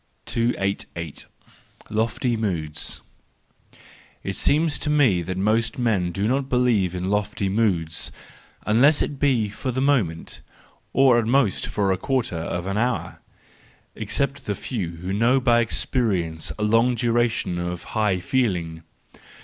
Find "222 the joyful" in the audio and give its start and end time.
0.25-1.29